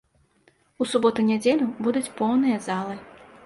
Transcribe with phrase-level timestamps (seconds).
[0.85, 2.95] У суботу-нядзелю будуць поўныя залы.